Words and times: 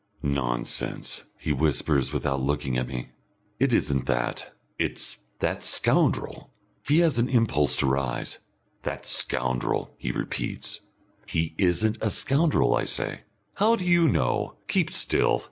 "Nonsense," 0.23 1.25
he 1.37 1.53
whispers, 1.53 2.11
without 2.11 2.41
looking 2.41 2.75
at 2.75 2.87
me. 2.87 3.09
"It 3.59 3.71
isn't 3.71 4.07
that. 4.07 4.51
It's 4.79 5.17
that 5.37 5.63
scoundrel" 5.63 6.49
He 6.87 7.01
has 7.01 7.19
an 7.19 7.29
impulse 7.29 7.75
to 7.77 7.85
rise. 7.85 8.39
"That 8.81 9.05
scoundrel," 9.05 9.93
he 9.99 10.11
repeats. 10.11 10.79
"He 11.27 11.53
isn't 11.59 11.99
a 12.01 12.09
scoundrel," 12.09 12.73
I 12.75 12.83
say. 12.85 13.25
"How 13.57 13.75
do 13.75 13.85
you 13.85 14.07
know? 14.07 14.55
Keep 14.67 14.89
still! 14.89 15.39